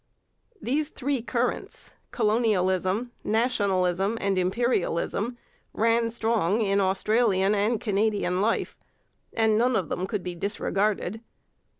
[0.59, 5.37] These three currents, colonialism, nationalism, and imperialism,
[5.73, 8.75] ran strong in Australian and Canadian life,
[9.31, 11.21] and none of them could be disregarded.